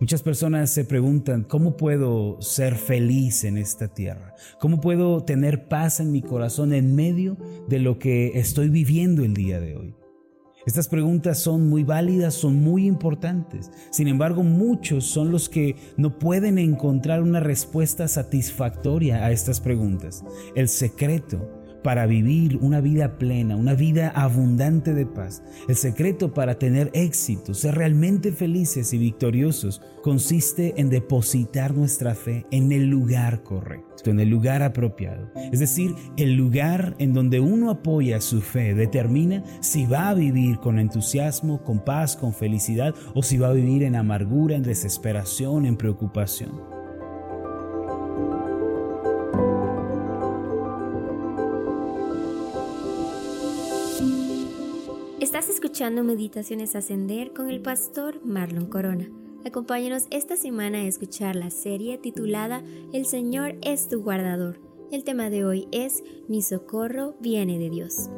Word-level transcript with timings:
Muchas 0.00 0.22
personas 0.22 0.70
se 0.70 0.84
preguntan, 0.84 1.44
¿cómo 1.44 1.76
puedo 1.76 2.40
ser 2.40 2.76
feliz 2.76 3.44
en 3.44 3.58
esta 3.58 3.88
tierra? 3.88 4.34
¿Cómo 4.60 4.80
puedo 4.80 5.24
tener 5.24 5.68
paz 5.68 6.00
en 6.00 6.12
mi 6.12 6.22
corazón 6.22 6.72
en 6.72 6.94
medio 6.94 7.36
de 7.68 7.78
lo 7.78 7.98
que 7.98 8.38
estoy 8.38 8.68
viviendo 8.68 9.24
el 9.24 9.34
día 9.34 9.60
de 9.60 9.76
hoy? 9.76 9.94
Estas 10.66 10.88
preguntas 10.88 11.38
son 11.38 11.68
muy 11.68 11.82
válidas, 11.82 12.34
son 12.34 12.62
muy 12.62 12.86
importantes. 12.86 13.70
Sin 13.90 14.06
embargo, 14.06 14.42
muchos 14.42 15.06
son 15.06 15.32
los 15.32 15.48
que 15.48 15.76
no 15.96 16.18
pueden 16.18 16.58
encontrar 16.58 17.22
una 17.22 17.40
respuesta 17.40 18.06
satisfactoria 18.06 19.24
a 19.24 19.30
estas 19.32 19.60
preguntas. 19.60 20.24
El 20.54 20.68
secreto 20.68 21.57
para 21.82 22.06
vivir 22.06 22.58
una 22.60 22.80
vida 22.80 23.18
plena, 23.18 23.56
una 23.56 23.74
vida 23.74 24.10
abundante 24.14 24.94
de 24.94 25.06
paz. 25.06 25.42
El 25.68 25.76
secreto 25.76 26.34
para 26.34 26.58
tener 26.58 26.90
éxito, 26.94 27.54
ser 27.54 27.74
realmente 27.74 28.32
felices 28.32 28.92
y 28.92 28.98
victoriosos, 28.98 29.80
consiste 30.02 30.74
en 30.76 30.90
depositar 30.90 31.74
nuestra 31.74 32.14
fe 32.14 32.46
en 32.50 32.72
el 32.72 32.86
lugar 32.86 33.42
correcto, 33.42 34.10
en 34.10 34.20
el 34.20 34.28
lugar 34.28 34.62
apropiado. 34.62 35.30
Es 35.52 35.60
decir, 35.60 35.94
el 36.16 36.34
lugar 36.34 36.94
en 36.98 37.12
donde 37.12 37.40
uno 37.40 37.70
apoya 37.70 38.20
su 38.20 38.40
fe 38.40 38.74
determina 38.74 39.44
si 39.60 39.86
va 39.86 40.08
a 40.08 40.14
vivir 40.14 40.58
con 40.58 40.78
entusiasmo, 40.78 41.62
con 41.62 41.84
paz, 41.84 42.16
con 42.16 42.32
felicidad 42.32 42.94
o 43.14 43.22
si 43.22 43.38
va 43.38 43.48
a 43.48 43.52
vivir 43.52 43.82
en 43.82 43.96
amargura, 43.96 44.56
en 44.56 44.62
desesperación, 44.62 45.66
en 45.66 45.76
preocupación. 45.76 46.77
Estás 55.28 55.50
escuchando 55.50 56.04
Meditaciones 56.04 56.74
Ascender 56.74 57.34
con 57.34 57.50
el 57.50 57.60
pastor 57.60 58.24
Marlon 58.24 58.64
Corona. 58.64 59.10
Acompáñanos 59.44 60.06
esta 60.10 60.36
semana 60.36 60.78
a 60.78 60.86
escuchar 60.86 61.36
la 61.36 61.50
serie 61.50 61.98
titulada 61.98 62.62
El 62.94 63.04
Señor 63.04 63.56
es 63.60 63.90
tu 63.90 64.00
guardador. 64.00 64.58
El 64.90 65.04
tema 65.04 65.28
de 65.28 65.44
hoy 65.44 65.68
es 65.70 66.02
Mi 66.28 66.40
socorro 66.40 67.14
viene 67.20 67.58
de 67.58 67.68
Dios. 67.68 68.08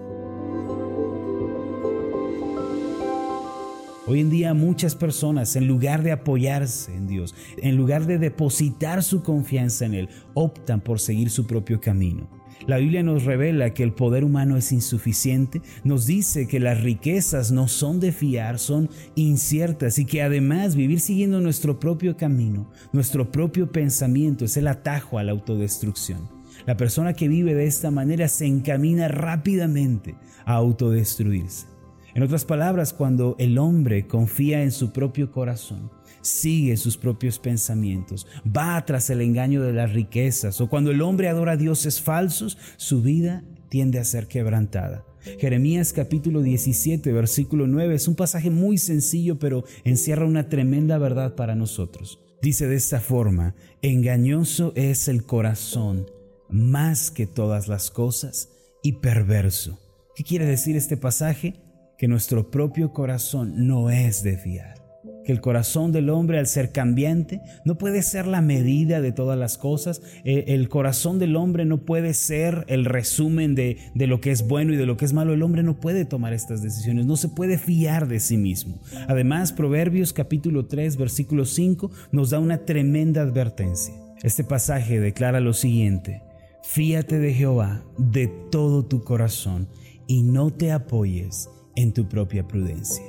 Hoy 4.07 4.21
en 4.21 4.31
día 4.31 4.55
muchas 4.55 4.95
personas, 4.95 5.57
en 5.57 5.67
lugar 5.67 6.05
de 6.05 6.13
apoyarse 6.13 6.95
en 6.95 7.09
Dios, 7.09 7.35
en 7.57 7.77
lugar 7.77 8.07
de 8.07 8.19
depositar 8.19 9.03
su 9.03 9.25
confianza 9.25 9.85
en 9.85 9.95
Él, 9.95 10.09
optan 10.35 10.81
por 10.81 11.01
seguir 11.01 11.31
su 11.31 11.45
propio 11.45 11.81
camino. 11.81 12.40
La 12.67 12.79
Biblia 12.79 13.03
nos 13.03 13.25
revela 13.25 13.75
que 13.75 13.83
el 13.83 13.93
poder 13.93 14.25
humano 14.25 14.57
es 14.57 14.73
insuficiente, 14.73 15.63
nos 15.85 16.07
dice 16.07 16.47
que 16.47 16.61
las 16.61 16.83
riquezas 16.83 17.51
no 17.51 17.69
son 17.69 18.01
de 18.01 18.13
fiar, 18.13 18.59
son 18.59 18.91
inciertas 19.15 19.99
y 19.99 20.05
que 20.05 20.23
además 20.23 20.77
vivir 20.77 21.01
siguiendo 21.01 21.41
nuestro 21.41 21.81
propio 21.81 22.17
camino, 22.17 22.71
nuestro 22.93 23.31
propio 23.31 23.71
pensamiento 23.71 24.45
es 24.45 24.57
el 24.57 24.69
atajo 24.69 25.19
a 25.19 25.23
la 25.23 25.33
autodestrucción. 25.33 26.29
La 26.67 26.77
persona 26.77 27.15
que 27.15 27.29
vive 27.29 27.55
de 27.55 27.67
esta 27.67 27.91
manera 27.91 28.29
se 28.29 28.47
encamina 28.47 29.09
rápidamente 29.09 30.15
a 30.45 30.55
autodestruirse. 30.55 31.67
En 32.15 32.23
otras 32.23 32.45
palabras, 32.45 32.93
cuando 32.93 33.37
el 33.39 33.59
hombre 33.59 34.07
confía 34.07 34.63
en 34.63 34.73
su 34.73 34.93
propio 34.93 35.31
corazón, 35.31 35.91
sigue 36.23 36.77
sus 36.77 36.97
propios 36.97 37.39
pensamientos, 37.39 38.27
va 38.45 38.85
tras 38.85 39.11
el 39.11 39.21
engaño 39.21 39.63
de 39.63 39.73
las 39.73 39.93
riquezas, 39.93 40.61
o 40.61 40.69
cuando 40.69 40.91
el 40.91 41.03
hombre 41.03 41.29
adora 41.29 41.53
a 41.53 41.57
dioses 41.57 42.01
falsos, 42.01 42.59
su 42.77 43.03
vida 43.03 43.45
tiende 43.69 43.99
a 43.99 44.05
ser 44.05 44.27
quebrantada. 44.27 45.05
Jeremías 45.39 45.93
capítulo 45.93 46.43
17, 46.43 47.13
versículo 47.13 47.67
9 47.67 47.95
es 47.95 48.09
un 48.09 48.17
pasaje 48.17 48.51
muy 48.51 48.79
sencillo, 48.79 49.39
pero 49.39 49.65
encierra 49.85 50.25
una 50.27 50.49
tremenda 50.49 50.99
verdad 50.99 51.35
para 51.37 51.55
nosotros. 51.55 52.21
Dice 52.43 52.67
de 52.67 52.77
esta 52.77 53.01
forma, 53.01 53.55
engañoso 53.83 54.73
es 54.75 55.09
el 55.09 55.25
corazón 55.25 56.07
más 56.49 57.11
que 57.11 57.27
todas 57.27 57.69
las 57.69 57.91
cosas 57.91 58.49
y 58.83 58.93
perverso. 58.93 59.79
¿Qué 60.17 60.25
quiere 60.25 60.47
decir 60.47 60.75
este 60.75 60.97
pasaje? 60.97 61.55
Que 62.01 62.09
nuestro 62.09 62.51
propio 62.51 62.95
corazón 62.95 63.67
no 63.67 63.91
es 63.91 64.23
de 64.23 64.39
fiar 64.39 64.81
que 65.23 65.33
el 65.33 65.43
corazón 65.43 65.93
del 65.93 66.09
hombre 66.09 66.39
al 66.39 66.47
ser 66.47 66.73
cambiante 66.73 67.43
no 67.67 67.77
puede 67.77 68.03
ser 68.03 68.27
la 68.27 68.41
medida 68.41 69.03
de 69.03 69.13
todas 69.13 69.39
las 69.39 69.59
cosas, 69.59 70.01
eh, 70.25 70.45
el 70.49 70.71
corazón 70.71 71.19
del 71.19 71.37
hombre 71.37 71.67
no 71.67 71.85
puede 71.85 72.15
ser 72.15 72.65
el 72.69 72.87
resumen 72.87 73.55
de, 73.55 73.77
de 73.95 74.07
lo 74.07 74.23
que 74.23 74.31
es 74.31 74.49
bueno 74.49 74.73
y 74.73 74.77
de 74.77 74.87
lo 74.87 74.97
que 74.97 75.05
es 75.05 75.13
malo, 75.13 75.35
el 75.35 75.43
hombre 75.43 75.63
no 75.63 75.79
puede 75.79 76.07
tomar 76.07 76.33
estas 76.33 76.63
decisiones, 76.63 77.05
no 77.05 77.17
se 77.17 77.29
puede 77.29 77.59
fiar 77.59 78.09
de 78.09 78.19
sí 78.19 78.39
mismo. 78.39 78.81
Además, 79.09 79.53
Proverbios 79.53 80.15
capítulo 80.15 80.65
3, 80.65 80.97
versículo 80.97 81.45
5 81.45 81.91
nos 82.13 82.31
da 82.31 82.39
una 82.39 82.65
tremenda 82.65 83.21
advertencia. 83.21 83.93
Este 84.23 84.43
pasaje 84.43 85.01
declara 85.01 85.41
lo 85.41 85.53
siguiente, 85.53 86.23
fíate 86.63 87.19
de 87.19 87.35
Jehová 87.35 87.85
de 87.99 88.29
todo 88.51 88.87
tu 88.87 89.05
corazón 89.05 89.69
y 90.07 90.23
no 90.23 90.51
te 90.51 90.73
apoyes 90.73 91.51
en 91.81 91.93
tu 91.93 92.09
propia 92.09 92.47
prudencia. 92.47 93.05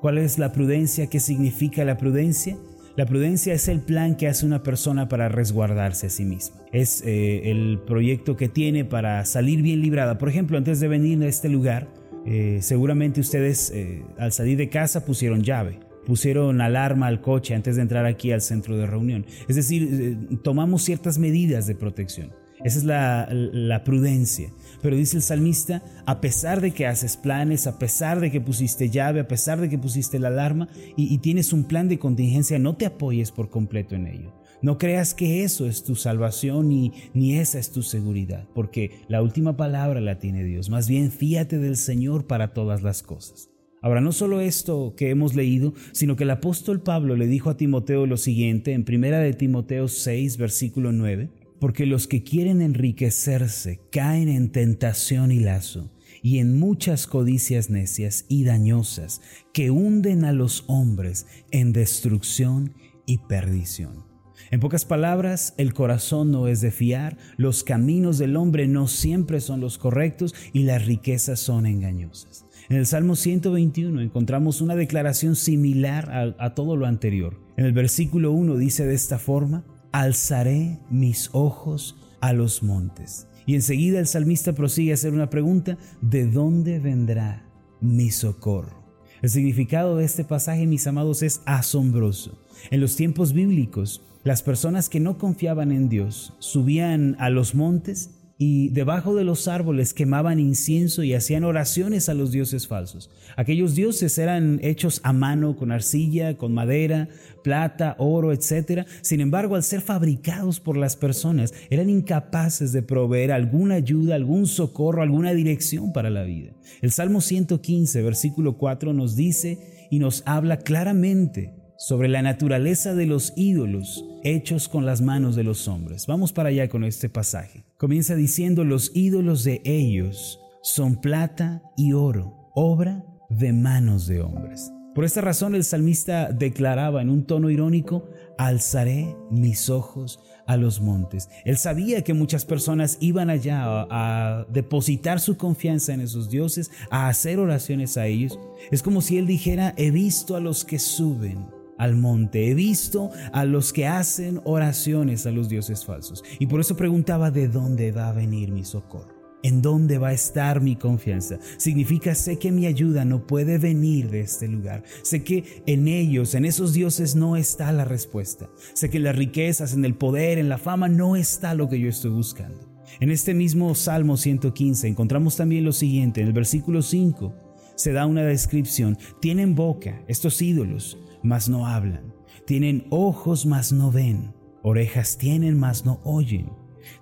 ¿Cuál 0.00 0.18
es 0.18 0.38
la 0.38 0.52
prudencia? 0.52 1.08
¿Qué 1.08 1.20
significa 1.20 1.84
la 1.84 1.96
prudencia? 1.96 2.56
La 2.96 3.06
prudencia 3.06 3.54
es 3.54 3.68
el 3.68 3.80
plan 3.80 4.16
que 4.16 4.28
hace 4.28 4.44
una 4.44 4.62
persona 4.62 5.08
para 5.08 5.28
resguardarse 5.28 6.08
a 6.08 6.10
sí 6.10 6.24
misma. 6.24 6.60
Es 6.72 7.02
eh, 7.06 7.50
el 7.50 7.78
proyecto 7.86 8.36
que 8.36 8.48
tiene 8.48 8.84
para 8.84 9.24
salir 9.24 9.62
bien 9.62 9.80
librada. 9.80 10.18
Por 10.18 10.28
ejemplo, 10.28 10.58
antes 10.58 10.80
de 10.80 10.88
venir 10.88 11.22
a 11.22 11.26
este 11.28 11.48
lugar, 11.48 11.88
eh, 12.26 12.58
seguramente 12.60 13.20
ustedes 13.20 13.70
eh, 13.74 14.02
al 14.18 14.32
salir 14.32 14.58
de 14.58 14.68
casa 14.68 15.04
pusieron 15.04 15.42
llave, 15.42 15.80
pusieron 16.04 16.60
alarma 16.60 17.06
al 17.06 17.20
coche 17.20 17.54
antes 17.54 17.76
de 17.76 17.82
entrar 17.82 18.06
aquí 18.06 18.32
al 18.32 18.42
centro 18.42 18.76
de 18.76 18.86
reunión. 18.86 19.24
Es 19.48 19.56
decir, 19.56 20.18
tomamos 20.42 20.82
ciertas 20.82 21.18
medidas 21.18 21.66
de 21.66 21.74
protección. 21.74 22.32
Esa 22.64 22.78
es 22.78 22.84
la, 22.84 23.82
prudencia. 23.84 24.52
Pero 24.82 24.96
dice 24.96 25.16
el 25.16 25.22
salmista, 25.22 25.82
a 26.06 26.20
pesar 26.20 26.60
de 26.60 26.72
que 26.72 26.86
haces 26.86 27.16
planes, 27.16 27.66
a 27.66 27.78
pesar 27.78 28.20
de 28.20 28.30
que 28.30 28.40
pusiste 28.40 28.90
llave, 28.90 29.20
a 29.20 29.28
pesar 29.28 29.60
de 29.60 29.68
que 29.68 29.78
pusiste 29.78 30.18
la 30.18 30.28
alarma 30.28 30.68
y, 30.96 31.18
tienes 31.18 31.52
un 31.52 31.64
plan 31.64 31.88
de 31.88 31.98
contingencia, 31.98 32.58
no 32.58 32.76
te 32.76 32.86
apoyes 32.86 33.32
por 33.32 33.50
completo 33.50 33.94
en 33.94 34.06
ello. 34.06 34.34
No 34.62 34.76
creas 34.76 35.14
que 35.14 35.42
eso 35.42 35.66
es 35.66 35.84
tu 35.84 35.94
salvación 35.94 36.68
ni, 36.68 36.92
ni 37.14 37.38
esa 37.38 37.58
es 37.58 37.70
tu 37.70 37.82
seguridad, 37.82 38.46
porque 38.54 38.90
la 39.08 39.22
última 39.22 39.56
palabra 39.56 40.00
la 40.02 40.18
tiene 40.18 40.44
Dios. 40.44 40.68
Más 40.68 40.86
bien, 40.86 41.10
fíate 41.10 41.58
del 41.58 41.76
Señor 41.76 42.26
para 42.26 42.52
todas 42.52 42.82
las 42.82 43.02
cosas. 43.02 43.48
Ahora, 43.82 44.02
no 44.02 44.12
solo 44.12 44.40
esto 44.40 44.94
que 44.94 45.08
hemos 45.08 45.34
leído, 45.34 45.72
sino 45.92 46.14
que 46.14 46.24
el 46.24 46.30
apóstol 46.30 46.82
Pablo 46.82 47.16
le 47.16 47.26
dijo 47.26 47.48
a 47.48 47.56
Timoteo 47.56 48.04
lo 48.04 48.18
siguiente 48.18 48.74
en 48.74 48.84
primera 48.84 49.20
de 49.20 49.32
Timoteo 49.32 49.88
6, 49.88 50.36
versículo 50.36 50.92
9 50.92 51.39
porque 51.60 51.86
los 51.86 52.08
que 52.08 52.24
quieren 52.24 52.60
enriquecerse 52.62 53.80
caen 53.92 54.28
en 54.28 54.50
tentación 54.50 55.30
y 55.30 55.38
lazo 55.38 55.92
y 56.22 56.38
en 56.38 56.58
muchas 56.58 57.06
codicias 57.06 57.70
necias 57.70 58.24
y 58.28 58.44
dañosas 58.44 59.20
que 59.52 59.70
hunden 59.70 60.24
a 60.24 60.32
los 60.32 60.64
hombres 60.66 61.26
en 61.50 61.72
destrucción 61.72 62.74
y 63.06 63.18
perdición. 63.18 64.10
En 64.50 64.58
pocas 64.58 64.84
palabras, 64.84 65.54
el 65.58 65.74
corazón 65.74 66.32
no 66.32 66.48
es 66.48 66.60
de 66.60 66.72
fiar, 66.72 67.16
los 67.36 67.62
caminos 67.62 68.18
del 68.18 68.36
hombre 68.36 68.66
no 68.66 68.88
siempre 68.88 69.40
son 69.40 69.60
los 69.60 69.78
correctos 69.78 70.34
y 70.52 70.64
las 70.64 70.86
riquezas 70.86 71.38
son 71.38 71.66
engañosas. 71.66 72.46
En 72.68 72.76
el 72.76 72.86
Salmo 72.86 73.16
121 73.16 74.00
encontramos 74.00 74.60
una 74.60 74.76
declaración 74.76 75.36
similar 75.36 76.34
a, 76.38 76.54
todo 76.54 76.76
lo 76.76 76.86
anterior. 76.86 77.40
En 77.56 77.64
el 77.64 77.72
versículo 77.72 78.32
1 78.32 78.56
dice 78.56 78.86
de 78.86 78.94
esta 78.94 79.18
forma, 79.18 79.64
alzaré 79.92 80.78
mis 80.90 81.30
ojos 81.32 81.96
a 82.20 82.32
los 82.32 82.62
montes. 82.62 83.26
Y 83.46 83.54
enseguida 83.54 83.98
el 83.98 84.06
salmista 84.06 84.52
prosigue 84.52 84.92
a 84.92 84.94
hacer 84.94 85.12
una 85.12 85.30
pregunta, 85.30 85.78
¿de 86.00 86.26
dónde 86.26 86.78
vendrá 86.78 87.44
mi 87.80 88.10
socorro? 88.10 88.80
El 89.22 89.30
significado 89.30 89.96
de 89.96 90.04
este 90.04 90.24
pasaje, 90.24 90.66
mis 90.66 90.86
amados, 90.86 91.22
es 91.22 91.42
asombroso. 91.44 92.38
En 92.70 92.80
los 92.80 92.96
tiempos 92.96 93.32
bíblicos, 93.32 94.02
las 94.22 94.42
personas 94.42 94.88
que 94.88 95.00
no 95.00 95.18
confiaban 95.18 95.72
en 95.72 95.88
Dios 95.88 96.34
subían 96.38 97.16
a 97.18 97.30
los 97.30 97.54
montes 97.54 98.10
y 98.42 98.70
debajo 98.70 99.14
de 99.14 99.22
los 99.22 99.48
árboles 99.48 99.92
quemaban 99.92 100.40
incienso 100.40 101.02
y 101.02 101.12
hacían 101.12 101.44
oraciones 101.44 102.08
a 102.08 102.14
los 102.14 102.32
dioses 102.32 102.66
falsos. 102.66 103.10
Aquellos 103.36 103.74
dioses 103.74 104.16
eran 104.16 104.60
hechos 104.62 105.02
a 105.04 105.12
mano 105.12 105.56
con 105.56 105.70
arcilla, 105.70 106.38
con 106.38 106.54
madera, 106.54 107.10
plata, 107.44 107.96
oro, 107.98 108.32
etc. 108.32 108.86
Sin 109.02 109.20
embargo, 109.20 109.56
al 109.56 109.62
ser 109.62 109.82
fabricados 109.82 110.58
por 110.58 110.78
las 110.78 110.96
personas, 110.96 111.52
eran 111.68 111.90
incapaces 111.90 112.72
de 112.72 112.80
proveer 112.80 113.30
alguna 113.30 113.74
ayuda, 113.74 114.14
algún 114.14 114.46
socorro, 114.46 115.02
alguna 115.02 115.34
dirección 115.34 115.92
para 115.92 116.08
la 116.08 116.22
vida. 116.22 116.52
El 116.80 116.92
Salmo 116.92 117.20
115, 117.20 118.00
versículo 118.00 118.56
4 118.56 118.94
nos 118.94 119.16
dice 119.16 119.86
y 119.90 119.98
nos 119.98 120.22
habla 120.24 120.60
claramente 120.60 121.52
sobre 121.76 122.08
la 122.08 122.22
naturaleza 122.22 122.94
de 122.94 123.04
los 123.04 123.34
ídolos 123.36 124.02
hechos 124.24 124.68
con 124.68 124.86
las 124.86 125.02
manos 125.02 125.36
de 125.36 125.44
los 125.44 125.68
hombres. 125.68 126.06
Vamos 126.06 126.32
para 126.32 126.48
allá 126.48 126.70
con 126.70 126.84
este 126.84 127.10
pasaje. 127.10 127.64
Comienza 127.80 128.14
diciendo, 128.14 128.62
los 128.62 128.92
ídolos 128.94 129.42
de 129.42 129.62
ellos 129.64 130.38
son 130.62 131.00
plata 131.00 131.62
y 131.78 131.94
oro, 131.94 132.50
obra 132.54 133.06
de 133.30 133.54
manos 133.54 134.06
de 134.06 134.20
hombres. 134.20 134.70
Por 134.94 135.06
esta 135.06 135.22
razón 135.22 135.54
el 135.54 135.64
salmista 135.64 136.30
declaraba 136.30 137.00
en 137.00 137.08
un 137.08 137.24
tono 137.24 137.48
irónico, 137.48 138.10
alzaré 138.36 139.16
mis 139.30 139.70
ojos 139.70 140.20
a 140.46 140.58
los 140.58 140.82
montes. 140.82 141.30
Él 141.46 141.56
sabía 141.56 142.04
que 142.04 142.12
muchas 142.12 142.44
personas 142.44 142.98
iban 143.00 143.30
allá 143.30 143.62
a, 143.64 144.46
depositar 144.50 145.18
su 145.18 145.38
confianza 145.38 145.94
en 145.94 146.02
esos 146.02 146.28
dioses, 146.28 146.70
a 146.90 147.08
hacer 147.08 147.38
oraciones 147.38 147.96
a 147.96 148.06
ellos. 148.06 148.38
Es 148.70 148.82
como 148.82 149.00
si 149.00 149.16
él 149.16 149.26
dijera, 149.26 149.72
he 149.78 149.90
visto 149.90 150.36
a 150.36 150.40
los 150.40 150.66
que 150.66 150.78
suben 150.78 151.46
al 151.80 151.96
monte, 151.96 152.50
he 152.50 152.54
visto 152.54 153.10
a 153.32 153.46
los 153.46 153.72
que 153.72 153.86
hacen 153.86 154.42
oraciones 154.44 155.24
a 155.24 155.30
los 155.30 155.48
dioses 155.48 155.86
falsos. 155.86 156.22
Y 156.38 156.46
por 156.46 156.60
eso 156.60 156.76
preguntaba, 156.76 157.30
¿de 157.30 157.48
dónde 157.48 157.90
va 157.90 158.10
a 158.10 158.12
venir 158.12 158.52
mi 158.52 158.64
socorro? 158.64 159.18
¿En 159.42 159.62
dónde 159.62 159.96
va 159.96 160.08
a 160.08 160.12
estar 160.12 160.60
mi 160.60 160.76
confianza? 160.76 161.38
Significa, 161.56 162.14
sé 162.14 162.38
que 162.38 162.52
mi 162.52 162.66
ayuda 162.66 163.06
no 163.06 163.26
puede 163.26 163.56
venir 163.56 164.10
de 164.10 164.20
este 164.20 164.46
lugar. 164.46 164.84
Sé 165.00 165.24
que 165.24 165.62
en 165.64 165.88
ellos, 165.88 166.34
en 166.34 166.44
esos 166.44 166.74
dioses, 166.74 167.16
no 167.16 167.36
está 167.36 167.72
la 167.72 167.86
respuesta. 167.86 168.50
Sé 168.74 168.90
que 168.90 168.98
en 168.98 169.04
las 169.04 169.16
riquezas, 169.16 169.72
en 169.72 169.86
el 169.86 169.94
poder, 169.94 170.36
en 170.36 170.50
la 170.50 170.58
fama, 170.58 170.90
no 170.90 171.16
está 171.16 171.54
lo 171.54 171.70
que 171.70 171.80
yo 171.80 171.88
estoy 171.88 172.10
buscando. 172.10 172.68
En 173.00 173.10
este 173.10 173.32
mismo 173.32 173.74
Salmo 173.74 174.18
115 174.18 174.86
encontramos 174.86 175.36
también 175.36 175.64
lo 175.64 175.72
siguiente, 175.72 176.20
en 176.20 176.26
el 176.26 176.34
versículo 176.34 176.82
5 176.82 177.49
se 177.80 177.92
da 177.92 178.06
una 178.06 178.22
descripción. 178.22 178.98
Tienen 179.20 179.54
boca 179.54 180.02
estos 180.08 180.42
ídolos, 180.42 180.98
mas 181.22 181.48
no 181.48 181.66
hablan. 181.66 182.12
Tienen 182.46 182.86
ojos, 182.90 183.46
mas 183.46 183.72
no 183.72 183.90
ven. 183.90 184.34
Orejas 184.62 185.16
tienen, 185.16 185.58
mas 185.58 185.84
no 185.84 186.00
oyen. 186.04 186.50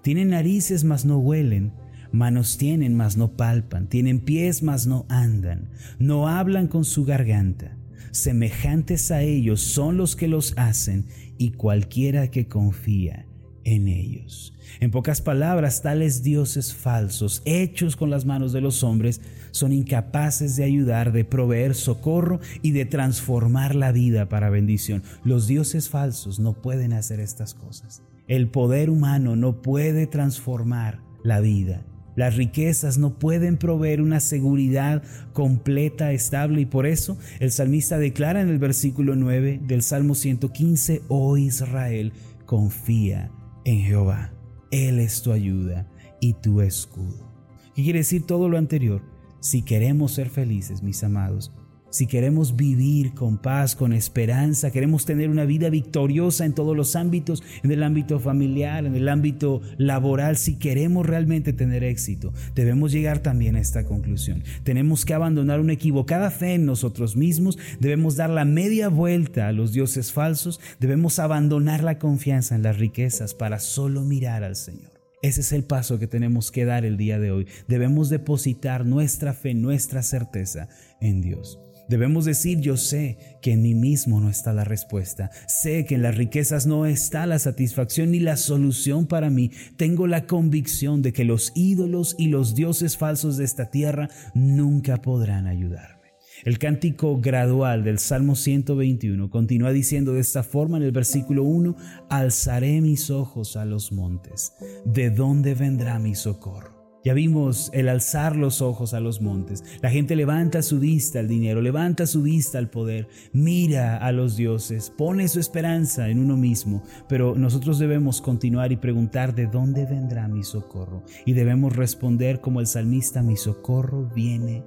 Tienen 0.02 0.30
narices, 0.30 0.84
mas 0.84 1.04
no 1.04 1.18
huelen 1.18 1.72
Manos 2.12 2.56
tienen, 2.56 2.96
mas 2.96 3.16
no 3.16 3.36
palpan, 3.36 3.86
tienen 3.88 4.20
pies, 4.20 4.62
mas 4.62 4.86
no 4.86 5.04
andan, 5.10 5.68
no 5.98 6.26
hablan 6.28 6.66
con 6.66 6.84
su 6.84 7.04
garganta. 7.04 7.76
Semejantes 8.12 9.10
a 9.10 9.22
ellos 9.22 9.60
son 9.60 9.98
los 9.98 10.16
que 10.16 10.28
los 10.28 10.54
hacen 10.56 11.06
y 11.36 11.50
cualquiera 11.50 12.30
que 12.30 12.48
confía 12.48 13.27
en 13.74 13.88
ellos. 13.88 14.54
En 14.80 14.90
pocas 14.90 15.20
palabras, 15.20 15.82
tales 15.82 16.22
dioses 16.22 16.74
falsos, 16.74 17.42
hechos 17.44 17.96
con 17.96 18.10
las 18.10 18.24
manos 18.24 18.52
de 18.52 18.60
los 18.60 18.82
hombres, 18.82 19.20
son 19.50 19.72
incapaces 19.72 20.56
de 20.56 20.64
ayudar, 20.64 21.12
de 21.12 21.24
proveer 21.24 21.74
socorro 21.74 22.40
y 22.62 22.72
de 22.72 22.84
transformar 22.84 23.74
la 23.74 23.92
vida 23.92 24.28
para 24.28 24.50
bendición. 24.50 25.02
Los 25.24 25.46
dioses 25.46 25.88
falsos 25.88 26.38
no 26.38 26.54
pueden 26.54 26.92
hacer 26.92 27.20
estas 27.20 27.54
cosas. 27.54 28.02
El 28.26 28.48
poder 28.48 28.90
humano 28.90 29.36
no 29.36 29.62
puede 29.62 30.06
transformar 30.06 31.00
la 31.22 31.40
vida. 31.40 31.84
Las 32.14 32.36
riquezas 32.36 32.98
no 32.98 33.18
pueden 33.18 33.58
proveer 33.58 34.00
una 34.00 34.20
seguridad 34.20 35.02
completa, 35.32 36.12
estable, 36.12 36.62
y 36.62 36.66
por 36.66 36.86
eso 36.86 37.16
el 37.38 37.52
salmista 37.52 37.98
declara 37.98 38.40
en 38.40 38.48
el 38.48 38.58
versículo 38.58 39.14
9 39.14 39.60
del 39.62 39.82
Salmo 39.82 40.14
115, 40.14 41.02
oh 41.08 41.36
Israel, 41.36 42.12
confía 42.44 43.30
en 43.68 43.80
Jehová. 43.80 44.32
Él 44.70 44.98
es 44.98 45.20
tu 45.20 45.30
ayuda 45.30 45.86
y 46.20 46.32
tu 46.32 46.62
escudo. 46.62 47.30
¿Qué 47.74 47.84
quiere 47.84 47.98
decir 47.98 48.26
todo 48.26 48.48
lo 48.48 48.56
anterior? 48.56 49.02
Si 49.40 49.62
queremos 49.62 50.12
ser 50.12 50.30
felices, 50.30 50.82
mis 50.82 51.04
amados, 51.04 51.52
si 51.90 52.06
queremos 52.06 52.56
vivir 52.56 53.14
con 53.14 53.38
paz, 53.38 53.74
con 53.74 53.92
esperanza, 53.92 54.70
queremos 54.70 55.04
tener 55.06 55.30
una 55.30 55.44
vida 55.44 55.70
victoriosa 55.70 56.44
en 56.44 56.54
todos 56.54 56.76
los 56.76 56.96
ámbitos, 56.96 57.42
en 57.62 57.70
el 57.70 57.82
ámbito 57.82 58.20
familiar, 58.20 58.84
en 58.84 58.94
el 58.94 59.08
ámbito 59.08 59.62
laboral, 59.76 60.36
si 60.36 60.56
queremos 60.56 61.06
realmente 61.06 61.52
tener 61.52 61.84
éxito, 61.84 62.32
debemos 62.54 62.92
llegar 62.92 63.20
también 63.20 63.56
a 63.56 63.60
esta 63.60 63.84
conclusión. 63.84 64.42
Tenemos 64.64 65.04
que 65.04 65.14
abandonar 65.14 65.60
una 65.60 65.72
equivocada 65.72 66.30
fe 66.30 66.54
en 66.54 66.66
nosotros 66.66 67.16
mismos, 67.16 67.58
debemos 67.80 68.16
dar 68.16 68.30
la 68.30 68.44
media 68.44 68.88
vuelta 68.88 69.48
a 69.48 69.52
los 69.52 69.72
dioses 69.72 70.12
falsos, 70.12 70.60
debemos 70.80 71.18
abandonar 71.18 71.82
la 71.82 71.98
confianza 71.98 72.54
en 72.54 72.62
las 72.62 72.78
riquezas 72.78 73.34
para 73.34 73.58
solo 73.58 74.02
mirar 74.02 74.44
al 74.44 74.56
Señor. 74.56 74.98
Ese 75.20 75.40
es 75.40 75.52
el 75.52 75.64
paso 75.64 75.98
que 75.98 76.06
tenemos 76.06 76.52
que 76.52 76.64
dar 76.64 76.84
el 76.84 76.96
día 76.96 77.18
de 77.18 77.32
hoy. 77.32 77.48
Debemos 77.66 78.08
depositar 78.08 78.86
nuestra 78.86 79.34
fe, 79.34 79.52
nuestra 79.52 80.02
certeza 80.02 80.68
en 81.00 81.22
Dios. 81.22 81.58
Debemos 81.88 82.24
decir, 82.24 82.60
yo 82.60 82.76
sé 82.76 83.38
que 83.40 83.52
en 83.52 83.62
mí 83.62 83.74
mismo 83.74 84.20
no 84.20 84.28
está 84.28 84.52
la 84.52 84.64
respuesta. 84.64 85.30
Sé 85.46 85.86
que 85.86 85.94
en 85.94 86.02
las 86.02 86.16
riquezas 86.16 86.66
no 86.66 86.86
está 86.86 87.26
la 87.26 87.38
satisfacción 87.38 88.10
ni 88.10 88.20
la 88.20 88.36
solución 88.36 89.06
para 89.06 89.30
mí. 89.30 89.50
Tengo 89.76 90.06
la 90.06 90.26
convicción 90.26 91.02
de 91.02 91.12
que 91.12 91.24
los 91.24 91.52
ídolos 91.54 92.14
y 92.18 92.28
los 92.28 92.54
dioses 92.54 92.96
falsos 92.96 93.36
de 93.36 93.44
esta 93.44 93.70
tierra 93.70 94.08
nunca 94.34 94.98
podrán 94.98 95.46
ayudarme. 95.46 95.98
El 96.44 96.58
cántico 96.58 97.20
gradual 97.20 97.82
del 97.82 97.98
Salmo 97.98 98.36
121 98.36 99.28
continúa 99.28 99.72
diciendo 99.72 100.12
de 100.12 100.20
esta 100.20 100.42
forma 100.44 100.76
en 100.76 100.84
el 100.84 100.92
versículo 100.92 101.42
1, 101.42 101.74
alzaré 102.08 102.80
mis 102.80 103.10
ojos 103.10 103.56
a 103.56 103.64
los 103.64 103.90
montes. 103.92 104.52
¿De 104.84 105.10
dónde 105.10 105.54
vendrá 105.54 105.98
mi 105.98 106.14
socorro? 106.14 106.77
Ya 107.08 107.14
vimos 107.14 107.70
el 107.72 107.88
alzar 107.88 108.36
los 108.36 108.60
ojos 108.60 108.92
a 108.92 109.00
los 109.00 109.22
montes. 109.22 109.64
La 109.80 109.88
gente 109.88 110.14
levanta 110.14 110.60
su 110.60 110.78
vista 110.78 111.20
al 111.20 111.26
dinero, 111.26 111.62
levanta 111.62 112.06
su 112.06 112.20
vista 112.20 112.58
al 112.58 112.68
poder, 112.68 113.08
mira 113.32 113.96
a 113.96 114.12
los 114.12 114.36
dioses, 114.36 114.90
pone 114.90 115.26
su 115.28 115.40
esperanza 115.40 116.10
en 116.10 116.18
uno 116.18 116.36
mismo, 116.36 116.82
pero 117.08 117.34
nosotros 117.34 117.78
debemos 117.78 118.20
continuar 118.20 118.72
y 118.72 118.76
preguntar 118.76 119.34
de 119.34 119.46
dónde 119.46 119.86
vendrá 119.86 120.28
mi 120.28 120.44
socorro. 120.44 121.02
Y 121.24 121.32
debemos 121.32 121.74
responder 121.74 122.42
como 122.42 122.60
el 122.60 122.66
salmista, 122.66 123.22
mi 123.22 123.38
socorro 123.38 124.10
viene 124.14 124.66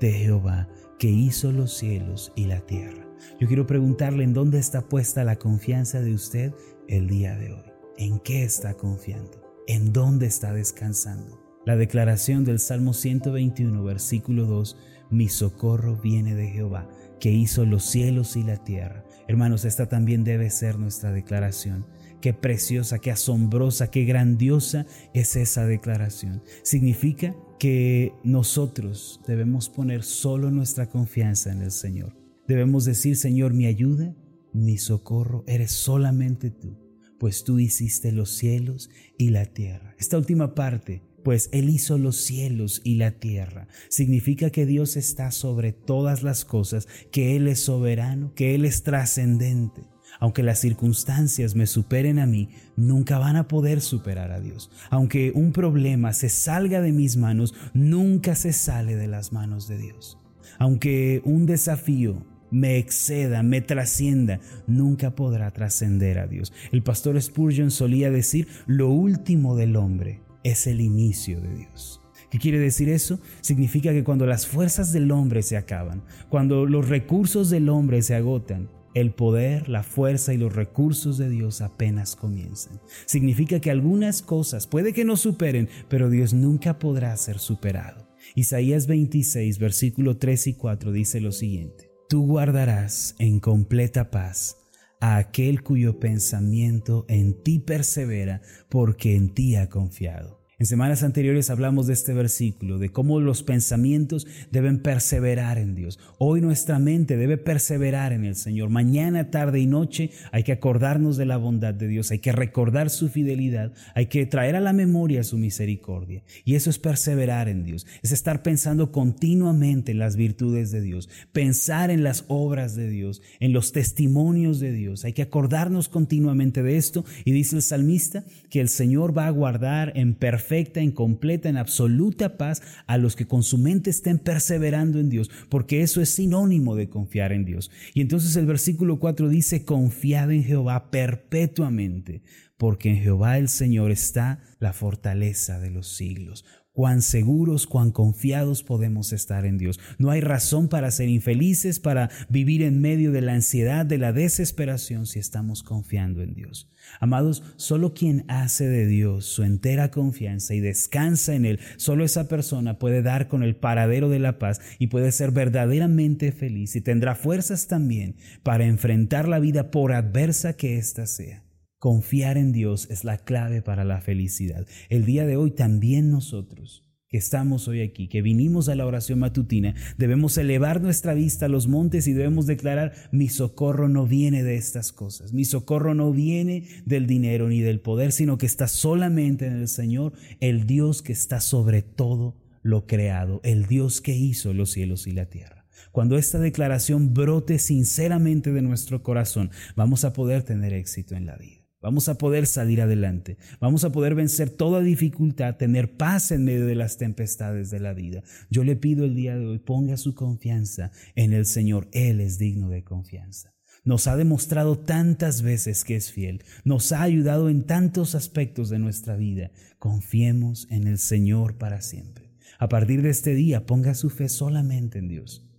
de 0.00 0.12
Jehová, 0.12 0.70
que 0.98 1.10
hizo 1.10 1.52
los 1.52 1.76
cielos 1.76 2.32
y 2.34 2.46
la 2.46 2.60
tierra. 2.60 3.06
Yo 3.38 3.46
quiero 3.48 3.66
preguntarle 3.66 4.24
en 4.24 4.32
dónde 4.32 4.58
está 4.58 4.80
puesta 4.80 5.24
la 5.24 5.36
confianza 5.36 6.00
de 6.00 6.14
usted 6.14 6.54
el 6.88 7.06
día 7.06 7.36
de 7.36 7.52
hoy. 7.52 7.70
¿En 7.98 8.18
qué 8.20 8.44
está 8.44 8.78
confiando? 8.78 9.42
¿En 9.66 9.92
dónde 9.92 10.24
está 10.24 10.54
descansando? 10.54 11.41
La 11.64 11.76
declaración 11.76 12.44
del 12.44 12.58
Salmo 12.58 12.92
121, 12.92 13.84
versículo 13.84 14.46
2, 14.46 14.76
mi 15.10 15.28
socorro 15.28 15.96
viene 15.96 16.34
de 16.34 16.48
Jehová, 16.48 16.88
que 17.20 17.30
hizo 17.30 17.64
los 17.64 17.84
cielos 17.84 18.36
y 18.36 18.42
la 18.42 18.56
tierra. 18.56 19.04
Hermanos, 19.28 19.64
esta 19.64 19.88
también 19.88 20.24
debe 20.24 20.50
ser 20.50 20.80
nuestra 20.80 21.12
declaración. 21.12 21.86
Qué 22.20 22.34
preciosa, 22.34 22.98
qué 22.98 23.12
asombrosa, 23.12 23.92
qué 23.92 24.04
grandiosa 24.04 24.86
es 25.14 25.36
esa 25.36 25.64
declaración. 25.64 26.42
Significa 26.64 27.36
que 27.60 28.12
nosotros 28.24 29.20
debemos 29.28 29.68
poner 29.68 30.02
solo 30.02 30.50
nuestra 30.50 30.88
confianza 30.88 31.52
en 31.52 31.62
el 31.62 31.70
Señor. 31.70 32.16
Debemos 32.48 32.84
decir, 32.84 33.16
Señor, 33.16 33.54
mi 33.54 33.66
ayuda, 33.66 34.16
mi 34.52 34.78
socorro, 34.78 35.44
eres 35.46 35.70
solamente 35.70 36.50
tú, 36.50 36.76
pues 37.20 37.44
tú 37.44 37.60
hiciste 37.60 38.10
los 38.10 38.30
cielos 38.30 38.90
y 39.16 39.28
la 39.28 39.46
tierra. 39.46 39.94
Esta 39.96 40.18
última 40.18 40.56
parte 40.56 41.02
pues 41.22 41.48
Él 41.52 41.68
hizo 41.68 41.98
los 41.98 42.16
cielos 42.16 42.80
y 42.84 42.96
la 42.96 43.12
tierra. 43.12 43.68
Significa 43.88 44.50
que 44.50 44.66
Dios 44.66 44.96
está 44.96 45.30
sobre 45.30 45.72
todas 45.72 46.22
las 46.22 46.44
cosas, 46.44 46.88
que 47.10 47.36
Él 47.36 47.48
es 47.48 47.60
soberano, 47.60 48.32
que 48.34 48.54
Él 48.54 48.64
es 48.64 48.82
trascendente. 48.82 49.82
Aunque 50.20 50.42
las 50.42 50.58
circunstancias 50.58 51.54
me 51.54 51.66
superen 51.66 52.18
a 52.18 52.26
mí, 52.26 52.50
nunca 52.76 53.18
van 53.18 53.36
a 53.36 53.48
poder 53.48 53.80
superar 53.80 54.30
a 54.30 54.40
Dios. 54.40 54.70
Aunque 54.90 55.32
un 55.34 55.52
problema 55.52 56.12
se 56.12 56.28
salga 56.28 56.80
de 56.80 56.92
mis 56.92 57.16
manos, 57.16 57.54
nunca 57.72 58.34
se 58.34 58.52
sale 58.52 58.96
de 58.96 59.08
las 59.08 59.32
manos 59.32 59.68
de 59.68 59.78
Dios. 59.78 60.18
Aunque 60.58 61.22
un 61.24 61.46
desafío 61.46 62.26
me 62.50 62.76
exceda, 62.76 63.42
me 63.42 63.62
trascienda, 63.62 64.38
nunca 64.66 65.14
podrá 65.14 65.50
trascender 65.50 66.18
a 66.18 66.26
Dios. 66.26 66.52
El 66.70 66.82
pastor 66.82 67.20
Spurgeon 67.20 67.70
solía 67.70 68.10
decir, 68.10 68.46
lo 68.66 68.90
último 68.90 69.56
del 69.56 69.76
hombre 69.76 70.20
es 70.44 70.66
el 70.66 70.80
inicio 70.80 71.40
de 71.40 71.54
Dios. 71.54 72.00
¿Qué 72.30 72.38
quiere 72.38 72.58
decir 72.58 72.88
eso? 72.88 73.20
Significa 73.42 73.92
que 73.92 74.04
cuando 74.04 74.24
las 74.24 74.46
fuerzas 74.46 74.92
del 74.92 75.10
hombre 75.10 75.42
se 75.42 75.56
acaban, 75.56 76.02
cuando 76.30 76.64
los 76.64 76.88
recursos 76.88 77.50
del 77.50 77.68
hombre 77.68 78.00
se 78.02 78.14
agotan, 78.14 78.70
el 78.94 79.12
poder, 79.12 79.68
la 79.68 79.82
fuerza 79.82 80.34
y 80.34 80.38
los 80.38 80.54
recursos 80.54 81.18
de 81.18 81.28
Dios 81.28 81.60
apenas 81.60 82.16
comienzan. 82.16 82.80
Significa 83.06 83.60
que 83.60 83.70
algunas 83.70 84.22
cosas 84.22 84.66
puede 84.66 84.92
que 84.92 85.04
no 85.04 85.16
superen, 85.16 85.68
pero 85.88 86.10
Dios 86.10 86.34
nunca 86.34 86.78
podrá 86.78 87.16
ser 87.16 87.38
superado. 87.38 88.08
Isaías 88.34 88.86
26, 88.86 89.58
versículo 89.58 90.16
3 90.16 90.46
y 90.48 90.54
4 90.54 90.92
dice 90.92 91.20
lo 91.20 91.32
siguiente. 91.32 91.90
Tú 92.08 92.26
guardarás 92.26 93.14
en 93.18 93.40
completa 93.40 94.10
paz 94.10 94.61
a 95.02 95.16
aquel 95.16 95.64
cuyo 95.64 95.98
pensamiento 95.98 97.04
en 97.08 97.42
ti 97.42 97.58
persevera 97.58 98.40
porque 98.68 99.16
en 99.16 99.34
ti 99.34 99.56
ha 99.56 99.68
confiado. 99.68 100.41
En 100.62 100.66
semanas 100.66 101.02
anteriores 101.02 101.50
hablamos 101.50 101.88
de 101.88 101.92
este 101.92 102.14
versículo, 102.14 102.78
de 102.78 102.90
cómo 102.90 103.18
los 103.18 103.42
pensamientos 103.42 104.28
deben 104.52 104.78
perseverar 104.78 105.58
en 105.58 105.74
Dios. 105.74 105.98
Hoy 106.18 106.40
nuestra 106.40 106.78
mente 106.78 107.16
debe 107.16 107.36
perseverar 107.36 108.12
en 108.12 108.24
el 108.24 108.36
Señor. 108.36 108.70
Mañana, 108.70 109.28
tarde 109.32 109.58
y 109.58 109.66
noche 109.66 110.12
hay 110.30 110.44
que 110.44 110.52
acordarnos 110.52 111.16
de 111.16 111.26
la 111.26 111.36
bondad 111.36 111.74
de 111.74 111.88
Dios, 111.88 112.12
hay 112.12 112.20
que 112.20 112.30
recordar 112.30 112.90
su 112.90 113.08
fidelidad, 113.08 113.72
hay 113.96 114.06
que 114.06 114.24
traer 114.24 114.54
a 114.54 114.60
la 114.60 114.72
memoria 114.72 115.24
su 115.24 115.36
misericordia. 115.36 116.22
Y 116.44 116.54
eso 116.54 116.70
es 116.70 116.78
perseverar 116.78 117.48
en 117.48 117.64
Dios, 117.64 117.84
es 118.00 118.12
estar 118.12 118.44
pensando 118.44 118.92
continuamente 118.92 119.90
en 119.90 119.98
las 119.98 120.14
virtudes 120.14 120.70
de 120.70 120.80
Dios, 120.80 121.08
pensar 121.32 121.90
en 121.90 122.04
las 122.04 122.24
obras 122.28 122.76
de 122.76 122.88
Dios, 122.88 123.20
en 123.40 123.52
los 123.52 123.72
testimonios 123.72 124.60
de 124.60 124.70
Dios. 124.70 125.04
Hay 125.04 125.12
que 125.12 125.22
acordarnos 125.22 125.88
continuamente 125.88 126.62
de 126.62 126.76
esto. 126.76 127.04
Y 127.24 127.32
dice 127.32 127.56
el 127.56 127.62
salmista 127.62 128.22
que 128.48 128.60
el 128.60 128.68
Señor 128.68 129.18
va 129.18 129.26
a 129.26 129.30
guardar 129.30 129.92
en 129.96 130.14
perfecto 130.14 130.51
en 130.52 130.92
completa, 130.92 131.48
en 131.48 131.56
absoluta 131.56 132.36
paz 132.36 132.62
a 132.86 132.98
los 132.98 133.16
que 133.16 133.26
con 133.26 133.42
su 133.42 133.58
mente 133.58 133.90
estén 133.90 134.18
perseverando 134.18 135.00
en 135.00 135.08
Dios, 135.08 135.30
porque 135.48 135.82
eso 135.82 136.00
es 136.00 136.14
sinónimo 136.14 136.76
de 136.76 136.88
confiar 136.88 137.32
en 137.32 137.44
Dios. 137.44 137.70
Y 137.94 138.00
entonces 138.00 138.36
el 138.36 138.46
versículo 138.46 138.98
4 138.98 139.28
dice, 139.28 139.64
confiad 139.64 140.30
en 140.30 140.44
Jehová 140.44 140.90
perpetuamente, 140.90 142.22
porque 142.56 142.90
en 142.90 142.96
Jehová 142.96 143.38
el 143.38 143.48
Señor 143.48 143.90
está 143.90 144.40
la 144.58 144.72
fortaleza 144.72 145.58
de 145.58 145.70
los 145.70 145.88
siglos 145.88 146.44
cuán 146.72 147.02
seguros, 147.02 147.66
cuán 147.66 147.90
confiados 147.90 148.62
podemos 148.62 149.12
estar 149.12 149.44
en 149.44 149.58
Dios. 149.58 149.78
No 149.98 150.10
hay 150.10 150.22
razón 150.22 150.68
para 150.68 150.90
ser 150.90 151.10
infelices, 151.10 151.80
para 151.80 152.08
vivir 152.30 152.62
en 152.62 152.80
medio 152.80 153.12
de 153.12 153.20
la 153.20 153.34
ansiedad, 153.34 153.84
de 153.84 153.98
la 153.98 154.14
desesperación, 154.14 155.06
si 155.06 155.18
estamos 155.18 155.62
confiando 155.62 156.22
en 156.22 156.32
Dios. 156.32 156.71
Amados, 157.00 157.42
solo 157.56 157.94
quien 157.94 158.24
hace 158.28 158.68
de 158.68 158.86
Dios 158.86 159.26
su 159.26 159.42
entera 159.42 159.90
confianza 159.90 160.54
y 160.54 160.60
descansa 160.60 161.34
en 161.34 161.44
Él, 161.44 161.60
solo 161.76 162.04
esa 162.04 162.28
persona 162.28 162.78
puede 162.78 163.02
dar 163.02 163.28
con 163.28 163.42
el 163.42 163.56
paradero 163.56 164.08
de 164.08 164.18
la 164.18 164.38
paz 164.38 164.60
y 164.78 164.88
puede 164.88 165.12
ser 165.12 165.30
verdaderamente 165.30 166.32
feliz 166.32 166.76
y 166.76 166.80
tendrá 166.80 167.14
fuerzas 167.14 167.66
también 167.66 168.16
para 168.42 168.64
enfrentar 168.66 169.28
la 169.28 169.38
vida 169.38 169.70
por 169.70 169.92
adversa 169.92 170.54
que 170.54 170.78
ésta 170.78 171.06
sea. 171.06 171.44
Confiar 171.78 172.38
en 172.38 172.52
Dios 172.52 172.88
es 172.90 173.04
la 173.04 173.18
clave 173.18 173.60
para 173.60 173.84
la 173.84 174.00
felicidad. 174.00 174.66
El 174.88 175.04
día 175.04 175.26
de 175.26 175.36
hoy 175.36 175.50
también 175.50 176.10
nosotros 176.10 176.91
que 177.12 177.18
estamos 177.18 177.68
hoy 177.68 177.82
aquí, 177.82 178.08
que 178.08 178.22
vinimos 178.22 178.70
a 178.70 178.74
la 178.74 178.86
oración 178.86 179.18
matutina, 179.18 179.74
debemos 179.98 180.38
elevar 180.38 180.80
nuestra 180.80 181.12
vista 181.12 181.44
a 181.44 181.48
los 181.50 181.68
montes 181.68 182.08
y 182.08 182.14
debemos 182.14 182.46
declarar, 182.46 182.94
mi 183.12 183.28
socorro 183.28 183.86
no 183.86 184.06
viene 184.06 184.42
de 184.42 184.56
estas 184.56 184.92
cosas, 184.92 185.34
mi 185.34 185.44
socorro 185.44 185.94
no 185.94 186.10
viene 186.10 186.64
del 186.86 187.06
dinero 187.06 187.50
ni 187.50 187.60
del 187.60 187.80
poder, 187.80 188.12
sino 188.12 188.38
que 188.38 188.46
está 188.46 188.66
solamente 188.66 189.46
en 189.46 189.52
el 189.52 189.68
Señor, 189.68 190.14
el 190.40 190.66
Dios 190.66 191.02
que 191.02 191.12
está 191.12 191.42
sobre 191.42 191.82
todo 191.82 192.34
lo 192.62 192.86
creado, 192.86 193.42
el 193.44 193.66
Dios 193.66 194.00
que 194.00 194.16
hizo 194.16 194.54
los 194.54 194.70
cielos 194.70 195.06
y 195.06 195.12
la 195.12 195.26
tierra. 195.26 195.66
Cuando 195.90 196.16
esta 196.16 196.38
declaración 196.38 197.12
brote 197.12 197.58
sinceramente 197.58 198.52
de 198.52 198.62
nuestro 198.62 199.02
corazón, 199.02 199.50
vamos 199.76 200.06
a 200.06 200.14
poder 200.14 200.44
tener 200.44 200.72
éxito 200.72 201.14
en 201.14 201.26
la 201.26 201.36
vida. 201.36 201.61
Vamos 201.82 202.08
a 202.08 202.16
poder 202.16 202.46
salir 202.46 202.80
adelante. 202.80 203.36
Vamos 203.60 203.82
a 203.82 203.90
poder 203.90 204.14
vencer 204.14 204.50
toda 204.50 204.80
dificultad, 204.80 205.56
tener 205.56 205.96
paz 205.96 206.30
en 206.30 206.44
medio 206.44 206.64
de 206.64 206.76
las 206.76 206.96
tempestades 206.96 207.70
de 207.70 207.80
la 207.80 207.92
vida. 207.92 208.22
Yo 208.50 208.62
le 208.62 208.76
pido 208.76 209.04
el 209.04 209.16
día 209.16 209.36
de 209.36 209.46
hoy, 209.46 209.58
ponga 209.58 209.96
su 209.96 210.14
confianza 210.14 210.92
en 211.16 211.32
el 211.32 211.44
Señor. 211.44 211.88
Él 211.92 212.20
es 212.20 212.38
digno 212.38 212.68
de 212.68 212.84
confianza. 212.84 213.52
Nos 213.84 214.06
ha 214.06 214.16
demostrado 214.16 214.78
tantas 214.78 215.42
veces 215.42 215.82
que 215.82 215.96
es 215.96 216.12
fiel. 216.12 216.44
Nos 216.64 216.92
ha 216.92 217.02
ayudado 217.02 217.50
en 217.50 217.64
tantos 217.64 218.14
aspectos 218.14 218.70
de 218.70 218.78
nuestra 218.78 219.16
vida. 219.16 219.50
Confiemos 219.80 220.68
en 220.70 220.86
el 220.86 220.98
Señor 220.98 221.58
para 221.58 221.82
siempre. 221.82 222.30
A 222.60 222.68
partir 222.68 223.02
de 223.02 223.10
este 223.10 223.34
día, 223.34 223.66
ponga 223.66 223.94
su 223.94 224.08
fe 224.08 224.28
solamente 224.28 225.00
en 225.00 225.08
Dios 225.08 225.51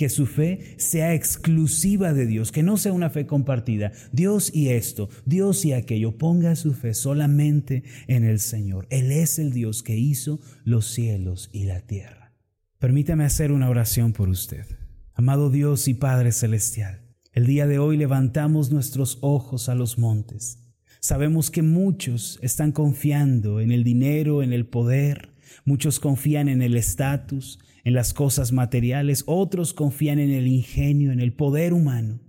que 0.00 0.08
su 0.08 0.24
fe 0.24 0.76
sea 0.78 1.12
exclusiva 1.12 2.14
de 2.14 2.24
Dios, 2.24 2.52
que 2.52 2.62
no 2.62 2.78
sea 2.78 2.94
una 2.94 3.10
fe 3.10 3.26
compartida. 3.26 3.92
Dios 4.12 4.50
y 4.54 4.70
esto, 4.70 5.10
Dios 5.26 5.62
y 5.66 5.74
aquello. 5.74 6.16
Ponga 6.16 6.56
su 6.56 6.72
fe 6.72 6.94
solamente 6.94 7.84
en 8.06 8.24
el 8.24 8.40
Señor. 8.40 8.86
Él 8.88 9.12
es 9.12 9.38
el 9.38 9.52
Dios 9.52 9.82
que 9.82 9.98
hizo 9.98 10.40
los 10.64 10.86
cielos 10.86 11.50
y 11.52 11.64
la 11.64 11.82
tierra. 11.82 12.34
Permítame 12.78 13.24
hacer 13.24 13.52
una 13.52 13.68
oración 13.68 14.14
por 14.14 14.30
usted. 14.30 14.64
Amado 15.12 15.50
Dios 15.50 15.86
y 15.86 15.92
Padre 15.92 16.32
Celestial, 16.32 17.02
el 17.34 17.44
día 17.44 17.66
de 17.66 17.78
hoy 17.78 17.98
levantamos 17.98 18.72
nuestros 18.72 19.18
ojos 19.20 19.68
a 19.68 19.74
los 19.74 19.98
montes. 19.98 20.60
Sabemos 21.00 21.50
que 21.50 21.60
muchos 21.60 22.38
están 22.40 22.72
confiando 22.72 23.60
en 23.60 23.70
el 23.70 23.84
dinero, 23.84 24.42
en 24.42 24.54
el 24.54 24.64
poder, 24.64 25.34
muchos 25.64 26.00
confían 26.00 26.48
en 26.48 26.62
el 26.62 26.76
estatus, 26.76 27.58
en 27.84 27.94
las 27.94 28.14
cosas 28.14 28.52
materiales, 28.52 29.24
otros 29.26 29.72
confían 29.72 30.18
en 30.18 30.30
el 30.30 30.46
ingenio, 30.46 31.12
en 31.12 31.20
el 31.20 31.32
poder 31.32 31.72
humano, 31.72 32.20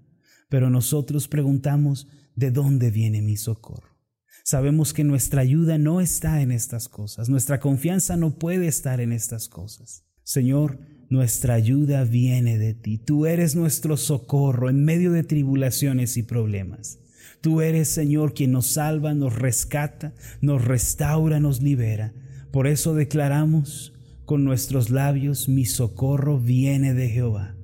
pero 0.49 0.69
nosotros 0.69 1.27
preguntamos, 1.27 2.07
¿de 2.35 2.51
dónde 2.51 2.91
viene 2.91 3.21
mi 3.21 3.37
socorro? 3.37 3.97
Sabemos 4.43 4.93
que 4.93 5.03
nuestra 5.03 5.41
ayuda 5.41 5.77
no 5.77 6.01
está 6.01 6.41
en 6.41 6.51
estas 6.51 6.89
cosas, 6.89 7.29
nuestra 7.29 7.59
confianza 7.59 8.17
no 8.17 8.37
puede 8.37 8.67
estar 8.67 8.99
en 8.99 9.11
estas 9.11 9.47
cosas. 9.47 10.05
Señor, 10.23 10.79
nuestra 11.09 11.53
ayuda 11.55 12.03
viene 12.05 12.57
de 12.57 12.73
ti, 12.73 12.97
tú 12.97 13.25
eres 13.25 13.55
nuestro 13.55 13.97
socorro 13.97 14.69
en 14.69 14.83
medio 14.83 15.11
de 15.11 15.23
tribulaciones 15.23 16.17
y 16.17 16.23
problemas. 16.23 16.99
Tú 17.41 17.61
eres, 17.61 17.89
Señor, 17.89 18.33
quien 18.35 18.51
nos 18.51 18.67
salva, 18.67 19.15
nos 19.15 19.35
rescata, 19.35 20.13
nos 20.41 20.63
restaura, 20.63 21.39
nos 21.39 21.61
libera. 21.61 22.13
Por 22.51 22.67
eso 22.67 22.93
declaramos, 22.93 23.93
con 24.25 24.43
nuestros 24.43 24.89
labios, 24.89 25.47
mi 25.47 25.65
socorro 25.65 26.39
viene 26.39 26.93
de 26.93 27.09
Jehová, 27.09 27.55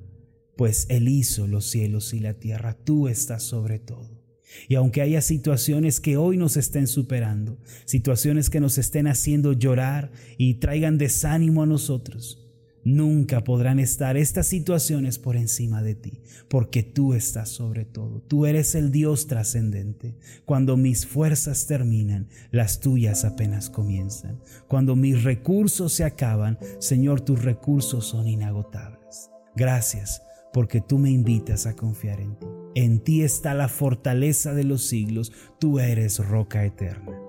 pues 0.56 0.86
Él 0.88 1.08
hizo 1.08 1.46
los 1.46 1.66
cielos 1.66 2.14
y 2.14 2.20
la 2.20 2.34
tierra, 2.34 2.74
tú 2.84 3.08
estás 3.08 3.42
sobre 3.42 3.78
todo. 3.78 4.18
Y 4.66 4.76
aunque 4.76 5.02
haya 5.02 5.20
situaciones 5.20 6.00
que 6.00 6.16
hoy 6.16 6.38
nos 6.38 6.56
estén 6.56 6.86
superando, 6.86 7.58
situaciones 7.84 8.48
que 8.48 8.60
nos 8.60 8.78
estén 8.78 9.06
haciendo 9.06 9.52
llorar 9.52 10.10
y 10.38 10.54
traigan 10.54 10.96
desánimo 10.96 11.62
a 11.62 11.66
nosotros, 11.66 12.47
Nunca 12.88 13.44
podrán 13.44 13.80
estar 13.80 14.16
estas 14.16 14.46
situaciones 14.46 15.18
por 15.18 15.36
encima 15.36 15.82
de 15.82 15.94
ti, 15.94 16.22
porque 16.48 16.82
tú 16.82 17.12
estás 17.12 17.50
sobre 17.50 17.84
todo. 17.84 18.22
Tú 18.22 18.46
eres 18.46 18.74
el 18.74 18.90
Dios 18.90 19.26
trascendente. 19.26 20.16
Cuando 20.46 20.78
mis 20.78 21.06
fuerzas 21.06 21.66
terminan, 21.66 22.28
las 22.50 22.80
tuyas 22.80 23.26
apenas 23.26 23.68
comienzan. 23.68 24.40
Cuando 24.68 24.96
mis 24.96 25.22
recursos 25.22 25.92
se 25.92 26.04
acaban, 26.04 26.58
Señor, 26.78 27.20
tus 27.20 27.44
recursos 27.44 28.06
son 28.06 28.26
inagotables. 28.26 29.28
Gracias, 29.54 30.22
porque 30.54 30.80
tú 30.80 30.96
me 30.96 31.10
invitas 31.10 31.66
a 31.66 31.76
confiar 31.76 32.22
en 32.22 32.38
ti. 32.38 32.46
En 32.74 33.00
ti 33.00 33.22
está 33.22 33.52
la 33.52 33.68
fortaleza 33.68 34.54
de 34.54 34.64
los 34.64 34.88
siglos. 34.88 35.30
Tú 35.60 35.78
eres 35.78 36.26
roca 36.26 36.64
eterna. 36.64 37.20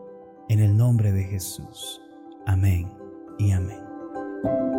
En 0.47 0.61
el 0.61 0.77
nombre 0.77 1.11
de 1.11 1.25
Jesús. 1.25 1.99
Amén 2.45 2.87
y 3.37 3.51
amén. 3.51 4.78